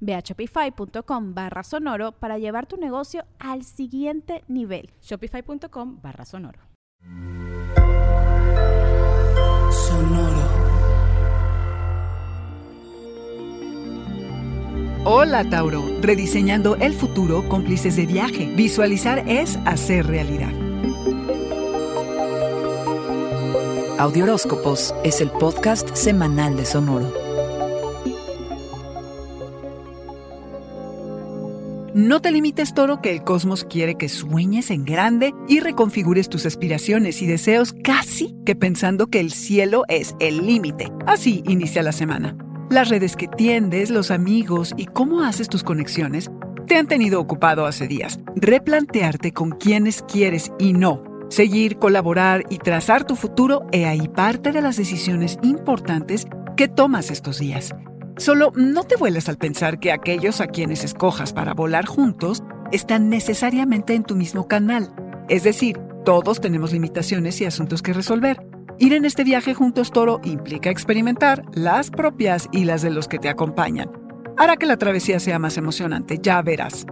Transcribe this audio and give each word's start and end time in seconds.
Ve 0.00 0.14
a 0.14 0.20
shopify.com 0.20 1.34
barra 1.34 1.62
sonoro 1.62 2.12
para 2.12 2.38
llevar 2.38 2.66
tu 2.66 2.76
negocio 2.76 3.24
al 3.38 3.64
siguiente 3.64 4.44
nivel. 4.48 4.90
Shopify.com 5.02 6.00
barra 6.00 6.24
sonoro. 6.24 6.60
Sonoro. 9.70 10.68
Hola 15.04 15.48
Tauro, 15.48 15.82
rediseñando 16.02 16.76
el 16.76 16.92
futuro 16.92 17.48
cómplices 17.48 17.96
de 17.96 18.06
viaje. 18.06 18.52
Visualizar 18.54 19.24
es 19.26 19.56
hacer 19.64 20.06
realidad. 20.06 20.52
Audioróscopos 23.98 24.94
es 25.02 25.20
el 25.20 25.30
podcast 25.30 25.96
semanal 25.96 26.56
de 26.56 26.64
Sonoro. 26.64 27.27
No 32.08 32.22
te 32.22 32.30
limites, 32.30 32.72
toro, 32.72 33.02
que 33.02 33.12
el 33.12 33.22
cosmos 33.22 33.64
quiere 33.64 33.96
que 33.96 34.08
sueñes 34.08 34.70
en 34.70 34.86
grande 34.86 35.34
y 35.46 35.60
reconfigures 35.60 36.30
tus 36.30 36.46
aspiraciones 36.46 37.20
y 37.20 37.26
deseos 37.26 37.74
casi 37.84 38.34
que 38.46 38.56
pensando 38.56 39.08
que 39.08 39.20
el 39.20 39.30
cielo 39.30 39.84
es 39.88 40.16
el 40.18 40.46
límite. 40.46 40.90
Así 41.06 41.42
inicia 41.46 41.82
la 41.82 41.92
semana. 41.92 42.34
Las 42.70 42.88
redes 42.88 43.14
que 43.14 43.28
tiendes, 43.28 43.90
los 43.90 44.10
amigos 44.10 44.72
y 44.78 44.86
cómo 44.86 45.20
haces 45.20 45.50
tus 45.50 45.62
conexiones 45.62 46.30
te 46.66 46.76
han 46.76 46.86
tenido 46.86 47.20
ocupado 47.20 47.66
hace 47.66 47.86
días. 47.86 48.18
Replantearte 48.36 49.32
con 49.32 49.50
quienes 49.50 50.00
quieres 50.00 50.50
y 50.58 50.72
no. 50.72 51.04
Seguir, 51.28 51.76
colaborar 51.76 52.46
y 52.48 52.56
trazar 52.56 53.04
tu 53.04 53.16
futuro 53.16 53.66
he 53.70 53.84
ahí 53.84 54.08
parte 54.08 54.52
de 54.52 54.62
las 54.62 54.78
decisiones 54.78 55.38
importantes 55.42 56.26
que 56.56 56.68
tomas 56.68 57.10
estos 57.10 57.38
días. 57.38 57.74
Solo 58.18 58.52
no 58.56 58.82
te 58.82 58.96
vueles 58.96 59.28
al 59.28 59.38
pensar 59.38 59.78
que 59.78 59.92
aquellos 59.92 60.40
a 60.40 60.48
quienes 60.48 60.82
escojas 60.82 61.32
para 61.32 61.54
volar 61.54 61.86
juntos 61.86 62.42
están 62.72 63.08
necesariamente 63.08 63.94
en 63.94 64.02
tu 64.02 64.16
mismo 64.16 64.48
canal. 64.48 64.92
Es 65.28 65.44
decir, 65.44 65.78
todos 66.04 66.40
tenemos 66.40 66.72
limitaciones 66.72 67.40
y 67.40 67.44
asuntos 67.44 67.80
que 67.80 67.92
resolver. 67.92 68.44
Ir 68.80 68.92
en 68.92 69.04
este 69.04 69.22
viaje 69.22 69.54
juntos, 69.54 69.92
Toro, 69.92 70.20
implica 70.24 70.68
experimentar 70.68 71.44
las 71.52 71.90
propias 71.90 72.48
y 72.50 72.64
las 72.64 72.82
de 72.82 72.90
los 72.90 73.06
que 73.06 73.20
te 73.20 73.28
acompañan. 73.28 73.88
Hará 74.36 74.56
que 74.56 74.66
la 74.66 74.78
travesía 74.78 75.20
sea 75.20 75.38
más 75.38 75.56
emocionante, 75.56 76.18
ya 76.20 76.42
verás. 76.42 76.86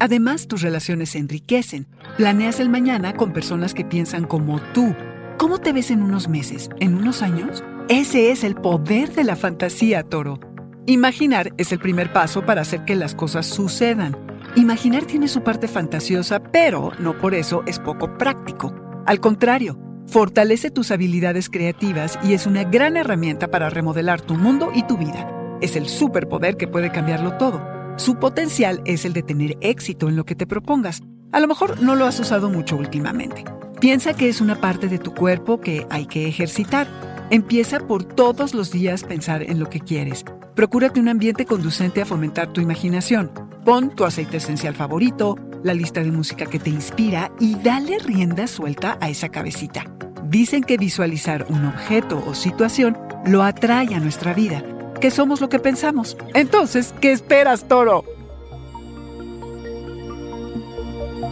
Además, 0.00 0.48
tus 0.48 0.62
relaciones 0.62 1.10
se 1.10 1.18
enriquecen. 1.18 1.86
Planeas 2.16 2.58
el 2.58 2.68
mañana 2.68 3.14
con 3.14 3.32
personas 3.32 3.74
que 3.74 3.84
piensan 3.84 4.24
como 4.24 4.60
tú. 4.72 4.92
¿Cómo 5.38 5.58
te 5.58 5.72
ves 5.72 5.92
en 5.92 6.02
unos 6.02 6.28
meses? 6.28 6.68
¿En 6.80 6.96
unos 6.96 7.22
años? 7.22 7.62
Ese 7.88 8.32
es 8.32 8.42
el 8.42 8.56
poder 8.56 9.12
de 9.12 9.22
la 9.22 9.36
fantasía, 9.36 10.02
Toro. 10.02 10.40
Imaginar 10.86 11.54
es 11.56 11.72
el 11.72 11.78
primer 11.78 12.12
paso 12.12 12.44
para 12.44 12.60
hacer 12.60 12.84
que 12.84 12.94
las 12.94 13.14
cosas 13.14 13.46
sucedan. 13.46 14.14
Imaginar 14.54 15.06
tiene 15.06 15.28
su 15.28 15.42
parte 15.42 15.66
fantasiosa, 15.66 16.40
pero 16.40 16.92
no 16.98 17.18
por 17.18 17.34
eso 17.34 17.62
es 17.66 17.78
poco 17.78 18.18
práctico. 18.18 18.74
Al 19.06 19.18
contrario, 19.18 19.78
fortalece 20.06 20.70
tus 20.70 20.90
habilidades 20.90 21.48
creativas 21.48 22.18
y 22.22 22.34
es 22.34 22.46
una 22.46 22.64
gran 22.64 22.98
herramienta 22.98 23.50
para 23.50 23.70
remodelar 23.70 24.20
tu 24.20 24.34
mundo 24.34 24.72
y 24.74 24.82
tu 24.82 24.98
vida. 24.98 25.26
Es 25.62 25.74
el 25.74 25.88
superpoder 25.88 26.58
que 26.58 26.68
puede 26.68 26.92
cambiarlo 26.92 27.38
todo. 27.38 27.66
Su 27.96 28.16
potencial 28.16 28.82
es 28.84 29.06
el 29.06 29.14
de 29.14 29.22
tener 29.22 29.56
éxito 29.62 30.10
en 30.10 30.16
lo 30.16 30.26
que 30.26 30.34
te 30.34 30.46
propongas. 30.46 31.00
A 31.32 31.40
lo 31.40 31.48
mejor 31.48 31.80
no 31.80 31.94
lo 31.94 32.04
has 32.04 32.20
usado 32.20 32.50
mucho 32.50 32.76
últimamente. 32.76 33.42
Piensa 33.80 34.12
que 34.12 34.28
es 34.28 34.42
una 34.42 34.60
parte 34.60 34.88
de 34.88 34.98
tu 34.98 35.14
cuerpo 35.14 35.60
que 35.60 35.86
hay 35.88 36.04
que 36.04 36.28
ejercitar. 36.28 36.86
Empieza 37.30 37.80
por 37.80 38.04
todos 38.04 38.52
los 38.52 38.70
días 38.70 39.02
pensar 39.02 39.42
en 39.42 39.58
lo 39.58 39.70
que 39.70 39.80
quieres 39.80 40.26
Procúrate 40.54 41.00
un 41.00 41.08
ambiente 41.08 41.46
conducente 41.46 42.00
a 42.00 42.06
fomentar 42.06 42.52
tu 42.52 42.60
imaginación. 42.60 43.30
Pon 43.64 43.90
tu 43.90 44.04
aceite 44.04 44.36
esencial 44.36 44.74
favorito, 44.74 45.36
la 45.64 45.74
lista 45.74 46.00
de 46.00 46.12
música 46.12 46.46
que 46.46 46.60
te 46.60 46.70
inspira 46.70 47.32
y 47.40 47.56
dale 47.56 47.98
rienda 47.98 48.46
suelta 48.46 48.96
a 49.00 49.10
esa 49.10 49.30
cabecita. 49.30 49.84
Dicen 50.22 50.62
que 50.62 50.76
visualizar 50.76 51.46
un 51.48 51.64
objeto 51.64 52.22
o 52.24 52.34
situación 52.34 52.96
lo 53.26 53.42
atrae 53.42 53.94
a 53.96 54.00
nuestra 54.00 54.32
vida, 54.32 54.62
que 55.00 55.10
somos 55.10 55.40
lo 55.40 55.48
que 55.48 55.58
pensamos. 55.58 56.16
Entonces, 56.34 56.94
¿qué 57.00 57.10
esperas, 57.10 57.66
toro? 57.66 58.04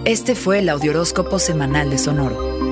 Este 0.05 0.35
fue 0.35 0.59
el 0.59 0.69
Audioróscopo 0.69 1.39
Semanal 1.39 1.91
de 1.91 1.99
Sonoro. 1.99 2.72